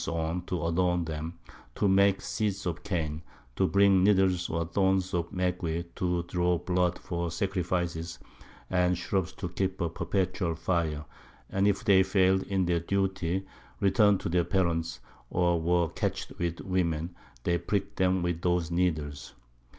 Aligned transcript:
_to 0.47 0.65
adorn 0.65 1.05
them, 1.05 1.37
to 1.75 1.87
make 1.87 2.21
Seats 2.21 2.65
of 2.65 2.81
Cane, 2.81 3.21
to 3.55 3.67
bring 3.67 4.03
Needles 4.03 4.49
or 4.49 4.65
Thorns 4.65 5.13
of 5.13 5.31
Maguey 5.31 5.85
to 5.97 6.23
draw 6.23 6.57
Blood 6.57 6.97
for 6.97 7.29
Sacrifices, 7.29 8.17
and 8.67 8.97
Shrubs 8.97 9.31
to 9.33 9.47
keep 9.49 9.79
a 9.79 9.89
perpetual 9.89 10.55
Fire; 10.55 11.05
and 11.51 11.67
if 11.67 11.83
they 11.85 12.01
fail'd 12.01 12.41
in 12.47 12.65
their 12.65 12.79
Duty, 12.79 13.45
return'd 13.79 14.21
to 14.21 14.29
their 14.29 14.43
Parents, 14.43 15.01
or 15.29 15.61
were 15.61 15.89
catch'd 15.89 16.31
with 16.39 16.61
Women, 16.61 17.13
they 17.43 17.59
prick'd 17.59 18.01
'em 18.01 18.23
with 18.23 18.41
those 18.41 18.71
Needles. 18.71 19.35